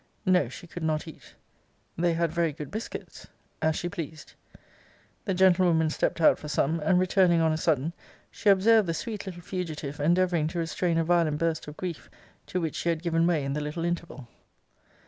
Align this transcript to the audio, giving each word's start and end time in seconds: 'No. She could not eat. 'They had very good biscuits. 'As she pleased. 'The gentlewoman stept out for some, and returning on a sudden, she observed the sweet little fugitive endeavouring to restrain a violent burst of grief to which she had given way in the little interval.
'No. 0.25 0.49
She 0.49 0.65
could 0.65 0.81
not 0.81 1.07
eat. 1.07 1.35
'They 1.95 2.13
had 2.15 2.31
very 2.31 2.53
good 2.53 2.71
biscuits. 2.71 3.27
'As 3.61 3.75
she 3.75 3.87
pleased. 3.87 4.33
'The 5.25 5.35
gentlewoman 5.35 5.91
stept 5.91 6.19
out 6.19 6.39
for 6.39 6.47
some, 6.47 6.79
and 6.79 6.97
returning 6.97 7.39
on 7.39 7.53
a 7.53 7.55
sudden, 7.57 7.93
she 8.31 8.49
observed 8.49 8.87
the 8.87 8.95
sweet 8.95 9.27
little 9.27 9.43
fugitive 9.43 9.99
endeavouring 9.99 10.47
to 10.47 10.57
restrain 10.57 10.97
a 10.97 11.03
violent 11.03 11.37
burst 11.37 11.67
of 11.67 11.77
grief 11.77 12.09
to 12.47 12.59
which 12.59 12.77
she 12.77 12.89
had 12.89 13.03
given 13.03 13.27
way 13.27 13.45
in 13.45 13.53
the 13.53 13.61
little 13.61 13.85
interval. 13.85 14.27